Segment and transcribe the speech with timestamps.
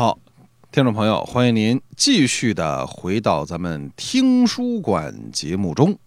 [0.00, 0.18] 好，
[0.72, 5.98] 听众朋友，欢迎您继续的回到咱们听书馆节目中。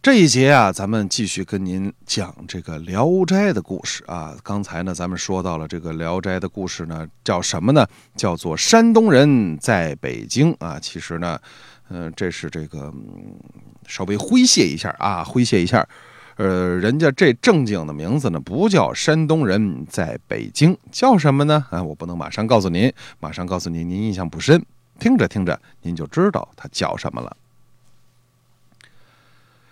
[0.00, 4.36] 这一节啊，咱们继续跟您讲这个《聊斋》的故事啊。
[4.44, 7.84] 刚才呢，咱们说到了这个《聊斋》的故事呢，叫什么呢？
[8.14, 10.78] 叫做山东人在北京啊。
[10.78, 11.36] 其实呢，
[11.88, 12.94] 嗯，这是这个
[13.88, 15.84] 稍微诙谐一下啊，诙谐一下。
[16.36, 21.66] 呃，人家这正经的名字呢，不叫山东人在北京，叫什么呢？
[21.70, 24.62] 啊，我不能马上告诉您，马上告诉您，您印象不深，
[24.98, 27.34] 听着听着，您就知道他叫什么了。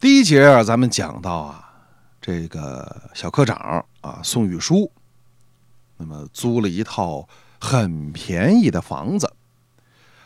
[0.00, 1.72] 第一节啊，咱们讲到啊，
[2.22, 4.90] 这个小科长啊，宋玉书，
[5.98, 7.28] 那么租了一套
[7.60, 9.30] 很便宜的房子，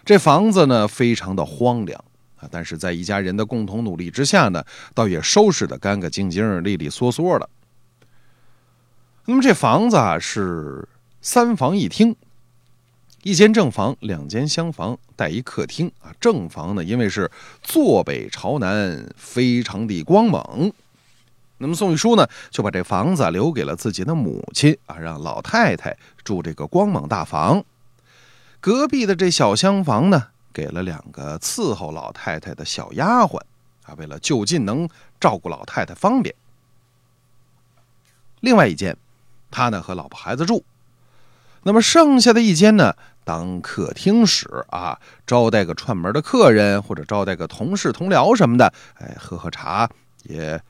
[0.05, 2.05] 这房子呢非常的荒凉
[2.41, 7.49] 啊，但是在一家人的共同努力之下呢，倒也收拾的干干净净、利利索索的。
[9.27, 10.89] 那么这房子啊是
[11.21, 12.17] 三房一厅。
[13.23, 16.11] 一间正房，两间厢房，带一客厅啊。
[16.19, 17.31] 正房呢，因为是
[17.63, 20.73] 坐北朝南，非常的光猛。
[21.59, 27.63] 那么宋玉书呢，就把这房子留给了自己的母亲啊，让老太太住这个光猛大房。
[28.59, 33.39] 隔壁的这小厢房呢，给了两个伺候老太太的小丫鬟
[33.85, 36.35] 啊，为了就近能照顾老太太方便。
[38.41, 38.97] 另外一间，
[39.51, 40.65] 他呢和老婆孩子住。
[41.63, 42.95] 那么剩下的一间呢？
[43.23, 49.89] 当客厅使啊，招待个串门的客人，或者招待个同事同僚什么的，哎，喝喝茶
[50.23, 50.61] 也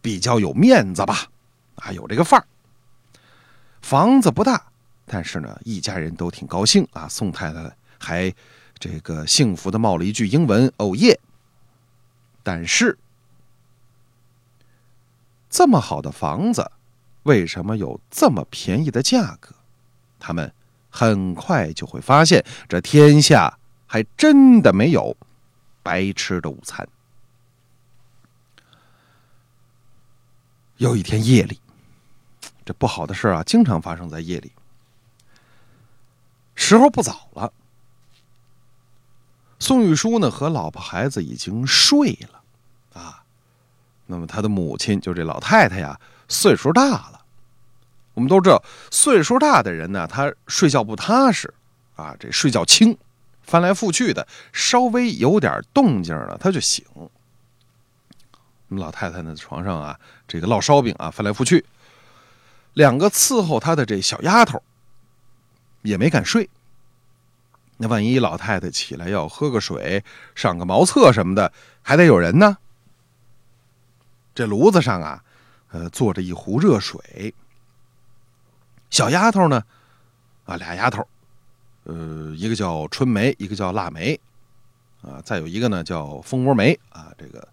[0.00, 1.26] 比较有面子吧，
[1.76, 2.46] 啊，有这个范儿。
[3.82, 4.64] 房子不大，
[5.06, 7.06] 但是呢，一家人都挺高兴啊。
[7.08, 8.34] 宋太太还
[8.82, 11.20] 这个幸福的冒了一句英文：“哦耶！”
[12.42, 12.98] 但是
[15.48, 16.68] 这么好的房子，
[17.22, 19.54] 为什么有这么便宜的价格？
[20.18, 20.52] 他们。
[20.94, 25.16] 很快就会发现，这天下还真的没有
[25.82, 26.86] 白吃的午餐。
[30.76, 31.58] 有一天夜里，
[32.62, 34.52] 这不好的事啊，经常发生在夜里。
[36.54, 37.50] 时候不早了，
[39.62, 43.22] 宋玉书呢和老婆孩子已经睡了啊。
[44.06, 47.20] 那么他的母亲，就这老太太呀，岁数大了。
[48.14, 51.54] 我们都知道，岁数大的人呢，他睡觉不踏实，
[51.94, 52.98] 啊，这睡觉轻，
[53.42, 56.84] 翻来覆去的，稍微有点动静了，他就醒。
[56.94, 57.08] 我
[58.66, 59.96] 们老太太呢，床上啊，
[60.26, 61.64] 这个烙烧饼啊，翻来覆去，
[62.72, 64.60] 两个伺候她的这小丫头
[65.82, 66.50] 也没敢睡。
[67.76, 71.52] 那万一老太太起来要喝个水、上个茅厕什么的，
[71.82, 72.56] 还得有人呢。
[74.34, 75.22] 这炉子上啊，
[75.72, 77.34] 呃，坐着一壶热水。
[78.88, 79.62] 小丫头呢，
[80.44, 81.06] 啊，俩丫头，
[81.84, 84.18] 呃，一个叫春梅，一个叫腊梅，
[85.02, 87.46] 啊，再有一个呢叫蜂窝梅，啊，这个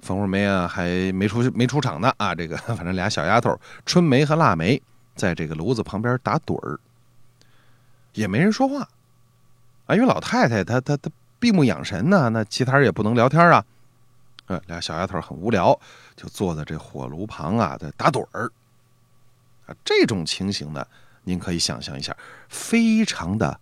[0.00, 4.80] 蜂窝梅啊还没出没出场呢，啊，这个反正俩小丫头，春梅和腊梅，
[5.14, 6.78] 在这个炉子旁边打盹儿，
[8.12, 8.88] 也没人说话，
[9.88, 11.10] 啊，因为老太太她她她
[11.40, 13.64] 闭目养神呢，那其他人也不能聊天啊，
[14.46, 15.78] 呃，俩小丫头很无聊，
[16.14, 18.52] 就坐在这火炉旁啊，在打盹儿。
[19.84, 20.86] 这种情形呢，
[21.24, 22.16] 您可以想象一下，
[22.48, 23.60] 非常的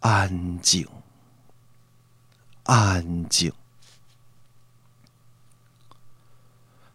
[0.00, 0.86] 安静，
[2.64, 3.52] 安静。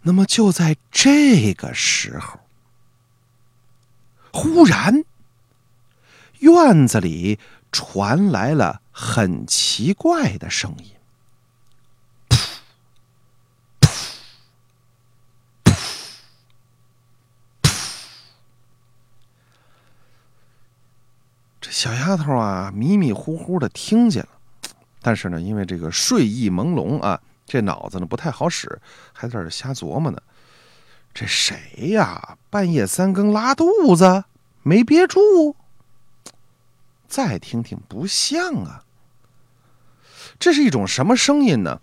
[0.02, 2.40] 那么就在这个时候，
[4.34, 5.04] 忽然
[6.40, 7.38] 院子里
[7.72, 10.92] 传来了很奇怪的声音。
[21.62, 24.30] 这小丫头啊，迷迷糊糊的听见了，
[25.02, 28.82] 但是呢，因为这个睡意朦胧啊，这脑子呢不太好使，
[29.14, 30.22] 还在这瞎琢磨呢。
[31.14, 32.38] 这谁呀？
[32.50, 34.24] 半夜三更拉肚子，
[34.64, 35.56] 没憋住。
[37.12, 38.86] 再听听，不像啊。
[40.40, 41.82] 这是一种什么声音呢？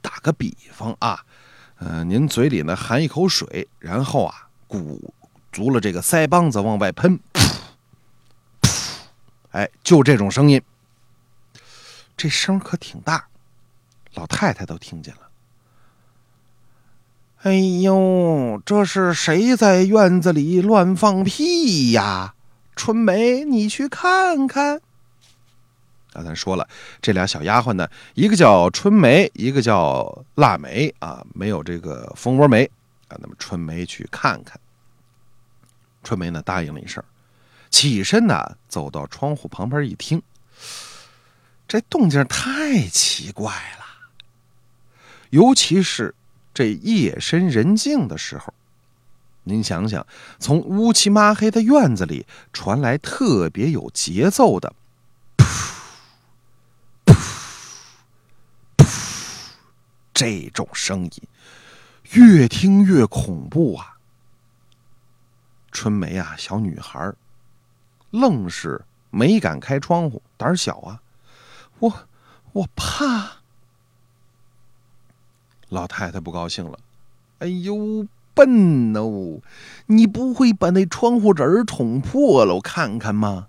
[0.00, 1.26] 打个比方啊，
[1.76, 5.12] 呃，您嘴里呢含一口水，然后啊鼓
[5.52, 7.20] 足了这个腮帮子往外喷。
[7.34, 7.52] 噗
[8.62, 8.70] 噗
[9.50, 10.62] 哎，就这种声音，
[12.16, 13.28] 这声可挺大，
[14.14, 15.20] 老太太都听见了。
[17.42, 22.34] 哎呦，这是谁在院子里乱放屁呀？
[22.76, 24.80] 春梅，你去看看。
[26.12, 26.68] 啊，咱说了，
[27.02, 32.64] 这俩小丫鬟呢，一个叫春梅，一个叫腊梅啊，没有这个蜂窝梅
[33.08, 33.18] 啊。
[33.20, 34.60] 那么春梅去看看，
[36.04, 37.02] 春梅呢答应了一声。
[37.68, 40.22] 起身呢，走到窗户旁边一听，
[41.66, 43.84] 这动静太奇怪了，
[45.30, 46.14] 尤其是
[46.52, 48.54] 这夜深人静的时候。
[49.44, 50.06] 您想想，
[50.38, 54.74] 从乌漆麻黑的院子里传来特别有节奏的
[55.36, 55.44] “噗
[57.04, 57.14] 噗
[58.78, 58.84] 噗”
[60.14, 61.10] 这种声音，
[62.12, 63.98] 越听越恐怖啊！
[65.70, 67.12] 春梅啊，小女孩
[68.10, 71.02] 愣是没敢开窗户，胆小啊！
[71.80, 72.08] 我
[72.52, 73.42] 我怕。
[75.68, 76.78] 老太太不高兴了，
[77.40, 78.06] 哎呦！
[78.34, 79.40] 笨哦，
[79.86, 83.46] 你不会把那窗户纸捅破了我看看吗？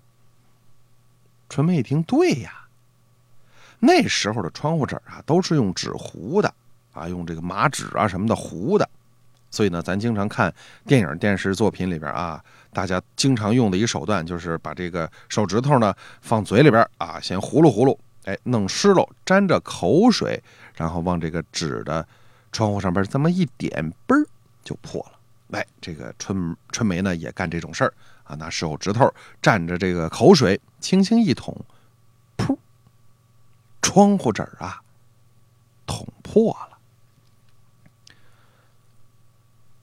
[1.48, 2.68] 春梅一听，对呀，
[3.80, 6.52] 那时候的窗户纸啊，都是用纸糊的
[6.92, 8.88] 啊，用这个麻纸啊什么的糊的，
[9.50, 10.52] 所以呢，咱经常看
[10.86, 12.42] 电影、电视作品里边啊，
[12.72, 20.42] 大家经常用的一手段就是把这个手指头呢放嘴里边啊，先糊噜糊噜，哎，弄湿喽，沾着口水，
[20.74, 22.06] 然后往这个纸的
[22.50, 24.26] 窗户上边这么一点，嘣儿。
[24.66, 25.18] 就破了，
[25.56, 31.56] 哎，这个春春梅呢也干这种事儿啊，拿手指头蘸着这个口水，轻轻一捅，
[32.36, 32.58] 噗，
[33.80, 34.82] 窗户纸啊
[35.86, 36.78] 捅破了。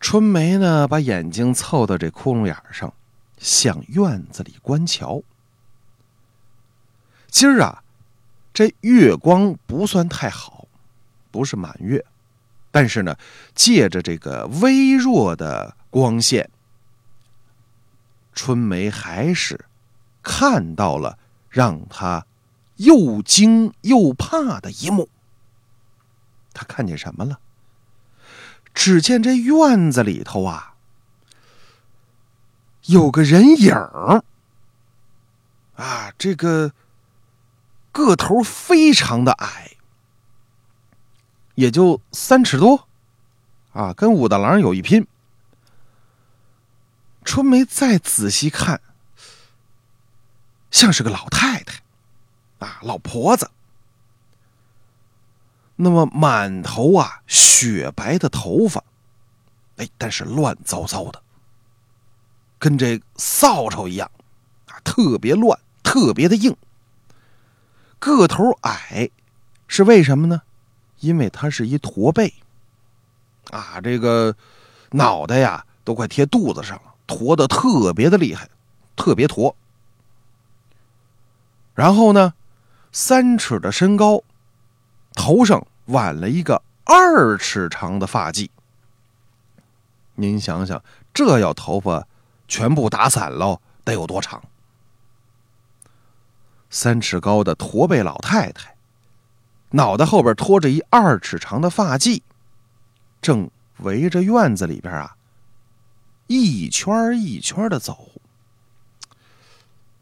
[0.02, 2.94] 春梅呢把眼睛凑到这窟窿眼上，
[3.38, 5.24] 向院子里观瞧。
[7.28, 7.82] 今儿啊，
[8.54, 10.68] 这月光不算太好，
[11.32, 12.06] 不是满月。
[12.74, 13.16] 但是呢，
[13.54, 16.50] 借着这个微弱的光线，
[18.34, 19.66] 春梅还是
[20.24, 22.26] 看到了让她
[22.78, 25.08] 又惊又怕的一幕。
[26.52, 27.38] 她看见什么了？
[28.74, 30.74] 只见这院子里头啊，
[32.86, 34.24] 有个人影儿，
[35.76, 36.74] 啊，这个
[37.92, 39.73] 个头非常的矮。
[41.56, 42.88] 也就三尺多，
[43.74, 45.08] 啊，跟武大郎有一拼。
[47.24, 48.82] 春梅再仔细看，
[50.72, 51.82] 像是个老太太，
[52.60, 53.50] 啊，老婆子。
[55.76, 58.84] 那么满头啊雪白的头发，
[59.78, 61.22] 哎，但是乱糟糟的，
[62.60, 64.12] 跟这扫帚一样，
[64.68, 66.56] 啊，特别乱，特别的硬。
[68.00, 69.10] 个头矮，
[69.68, 70.42] 是为什么呢？
[71.04, 72.34] 因为他是一驼背，
[73.52, 74.34] 啊，这个
[74.92, 78.50] 脑袋呀都快贴肚子上了，驼的特别的厉害，
[78.96, 79.54] 特别驼。
[81.76, 82.34] 然后呢，
[82.94, 84.24] 三尺的身高，
[85.14, 88.50] 头上挽了一个二尺长的发髻。
[90.16, 90.82] 您想想，
[91.14, 92.08] 这要头发
[92.48, 94.42] 全部打散了，得有多长？
[96.70, 98.73] 三尺高的驼背老太太。
[99.76, 102.22] 脑袋后边拖着一二尺长的发髻，
[103.24, 103.50] 正
[103.80, 105.16] 围着院子里边啊，
[106.28, 108.12] 一圈一圈的走。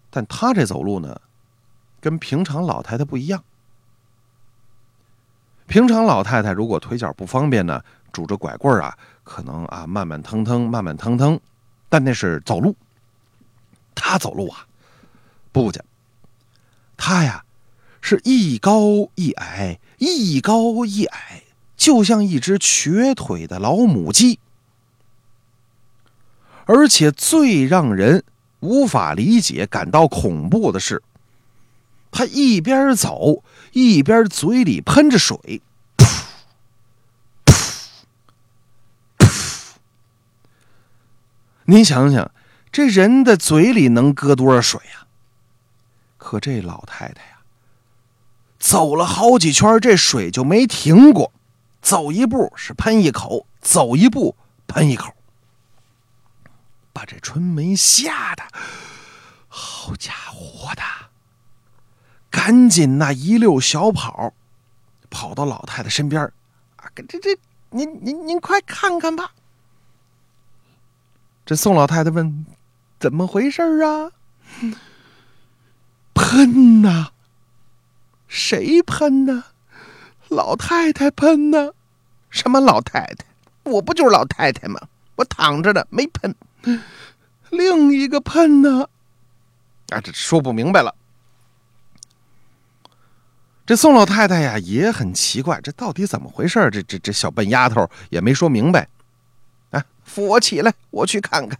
[0.09, 1.21] 但他这走路呢，
[2.01, 3.41] 跟平常老太太不一样。
[5.67, 7.81] 平常老太太如果腿脚不方便呢，
[8.11, 11.39] 拄着拐棍啊，可能啊慢慢腾腾，慢慢腾腾，
[11.87, 12.75] 但那是走路。
[13.95, 14.67] 他走路啊，
[15.53, 15.81] 不讲，
[16.97, 17.41] 他呀。
[18.01, 21.43] 是一高一矮，一高一矮，
[21.77, 24.39] 就像一只瘸腿的老母鸡。
[26.65, 28.23] 而且最让人
[28.59, 31.01] 无法理解、感到恐怖的是，
[32.11, 35.61] 他一边走一边嘴里喷着水，
[35.97, 36.23] 噗噗
[39.17, 39.27] 噗。
[41.65, 42.31] 您想想，
[42.71, 45.07] 这人的嘴里能搁多少水呀？
[46.17, 47.30] 可这老太太。
[48.61, 51.33] 走了好几圈，这水就没停过。
[51.81, 54.35] 走一步是喷一口，走一步
[54.67, 55.11] 喷一口，
[56.93, 58.43] 把这春梅吓得，
[59.47, 60.83] 好家伙的，
[62.29, 64.31] 赶紧那一溜小跑，
[65.09, 66.21] 跑到老太太身边
[66.75, 67.35] 啊，这这，
[67.71, 69.33] 您您您快看看吧。
[71.43, 72.45] 这宋老太太问
[73.01, 74.11] ：“怎么回事啊？”
[76.13, 77.09] 喷呐！
[78.31, 79.43] 谁喷呢？
[80.29, 81.73] 老太太喷呢？
[82.29, 83.25] 什么老太太？
[83.63, 84.79] 我不就是老太太吗？
[85.17, 86.33] 我躺着呢，没喷。
[87.49, 88.87] 另一个喷呢？
[89.89, 90.95] 啊，这说不明白了。
[93.65, 96.69] 这宋老太太呀也很奇怪，这到底怎么回事？
[96.71, 98.87] 这这这小笨丫头也没说明白。
[99.71, 101.59] 哎，扶我起来，我去看看。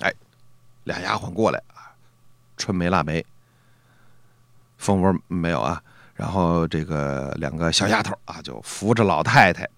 [0.00, 0.12] 哎，
[0.82, 1.94] 俩丫鬟过来啊，
[2.56, 3.24] 春梅、腊梅。
[4.86, 5.82] 蜂窝没有啊，
[6.14, 9.68] 然后这个两个小丫头啊，就扶着老太太，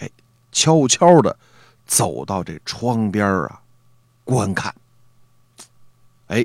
[0.00, 0.10] 哎，
[0.50, 1.38] 悄悄的
[1.86, 3.60] 走到这窗边啊，
[4.24, 4.74] 观看。
[6.26, 6.44] 哎，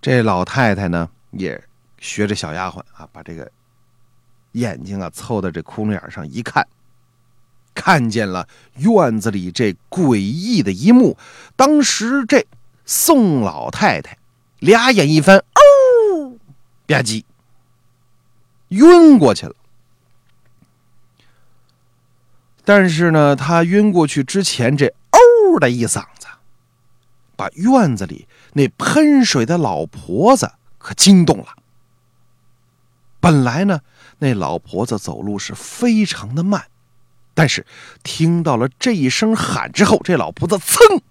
[0.00, 1.60] 这老太太呢，也
[1.98, 3.50] 学着小丫鬟啊，把这个
[4.52, 6.64] 眼睛啊凑到这窟窿眼上一看，
[7.74, 11.18] 看见了院子里这诡异的一幕。
[11.56, 12.46] 当时这
[12.86, 14.16] 宋老太太
[14.60, 15.42] 俩眼一翻，
[16.86, 17.24] 吧唧，
[18.68, 19.54] 晕过去了。
[22.64, 26.26] 但是呢，他晕过去之前，这哦的一嗓子，
[27.36, 28.26] 把院子里。
[28.54, 31.56] 那喷水的老婆子可惊动了。
[33.20, 33.80] 本来呢，
[34.18, 36.68] 那老婆子走路是非常的慢，
[37.34, 37.66] 但是
[38.02, 41.02] 听到了这一声喊之后，这老婆子噌，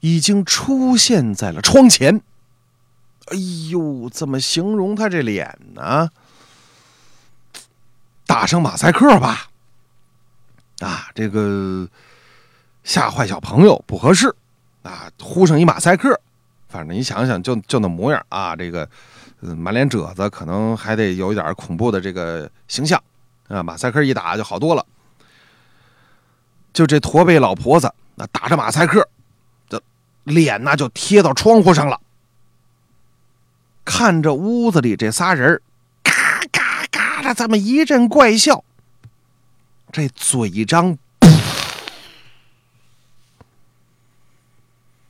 [0.00, 2.22] 已经出现在了窗前。
[3.30, 3.36] 哎
[3.70, 6.10] 呦，怎么形容他这脸呢？
[8.26, 9.50] 打上马赛克吧。
[10.80, 11.88] 啊，这个
[12.84, 14.34] 吓坏小朋友不合适。
[14.82, 16.18] 啊，糊上一马赛克，
[16.68, 18.88] 反正你想想，就就那模样啊，这个
[19.40, 23.00] 满脸褶子，可能还得有一点恐怖的这个形象
[23.48, 23.62] 啊。
[23.62, 24.84] 马赛克一打就好多了。
[26.72, 29.06] 就这驼背老婆子，那打着马赛克，
[29.68, 29.82] 这
[30.24, 32.00] 脸那就贴到窗户上了，
[33.84, 35.60] 看着屋子里这仨人，
[36.02, 36.12] 嘎
[36.52, 38.64] 嘎嘎的这么一阵怪笑，
[39.92, 40.96] 这嘴一张。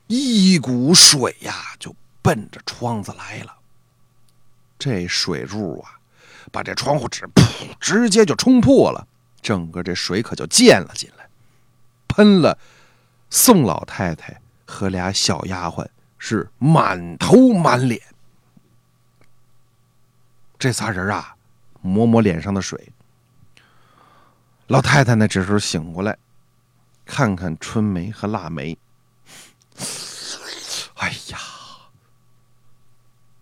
[0.07, 3.55] 一股水呀，就奔着窗子来了。
[4.77, 6.01] 这水柱啊，
[6.51, 7.45] 把这窗户纸噗，
[7.79, 9.07] 直接就冲破了，
[9.41, 11.29] 整个这水可就溅了进来，
[12.09, 12.59] 喷了
[13.29, 15.87] 宋老太太和俩小丫鬟
[16.19, 18.01] 是满头满脸。
[20.61, 21.35] 这仨人啊，
[21.81, 22.93] 抹抹脸上的水。
[24.67, 26.19] 老太太呢，这时候醒过来，
[27.07, 28.77] 看看春梅和腊梅。
[30.97, 31.39] 哎呀，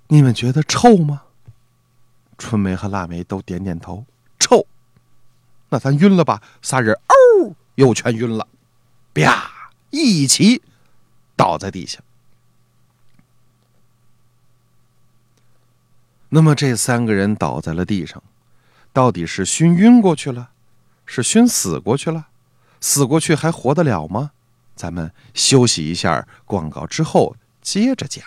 [0.07, 1.23] 你们觉得臭吗？
[2.39, 4.07] 春梅和腊梅都点点头，
[4.39, 4.65] 臭。
[5.71, 6.41] 那咱晕了吧？
[6.63, 8.47] 仨人哦，又全晕了，
[9.13, 9.51] 啪，
[9.91, 10.63] 一起
[11.35, 11.99] 倒在地下。
[16.31, 18.23] 那么这三个人倒在了地上，
[18.93, 20.51] 到底是熏晕过去了，
[21.07, 22.29] 是熏死过去了？
[22.81, 24.33] 死过去还活得了吗？
[24.77, 28.25] 咱们休息一下，广告之后接着讲。